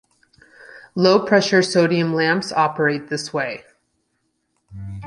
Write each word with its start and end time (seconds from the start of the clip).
Low 0.95 1.23
pressure 1.23 1.61
sodium 1.61 2.15
lamps 2.15 2.51
operate 2.51 3.09
this 3.09 3.31
way. 3.31 3.65